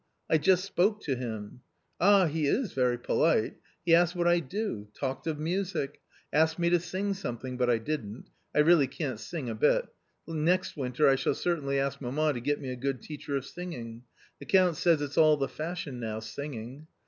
I 0.31 0.39
just 0.39 0.65
spoke 0.65 0.99
to 1.01 1.15
him. 1.15 1.61
Ah! 1.99 2.25
he 2.25 2.47
is 2.47 2.73
very 2.73 2.97
polite; 2.97 3.57
he 3.85 3.93
asked 3.93 4.15
what 4.15 4.27
I 4.27 4.39
do; 4.39 4.87
talked 4.99 5.27
of 5.27 5.37
music; 5.37 6.01
asked 6.33 6.57
me 6.57 6.71
to 6.71 6.79
sing 6.79 7.13
something, 7.13 7.55
but 7.55 7.69
I 7.69 7.77
didn't; 7.77 8.27
I 8.55 8.61
really 8.61 8.87
can't 8.87 9.19
sing 9.19 9.47
a 9.47 9.53
bit; 9.53 9.89
next 10.27 10.75
winter 10.75 11.07
I 11.07 11.13
shall 11.17 11.35
certainly 11.35 11.77
ask 11.79 12.01
mamma 12.01 12.33
to 12.33 12.39
get 12.39 12.59
me 12.59 12.69
a 12.71 12.75
good 12.75 13.03
teacher 13.03 13.37
of 13.37 13.45
singing. 13.45 14.01
The 14.39 14.45
Count 14.47 14.75
says 14.75 15.03
it's 15.03 15.19
all 15.19 15.37
the 15.37 15.47
fashion 15.47 15.99
now, 15.99 16.19
singing." 16.21 16.87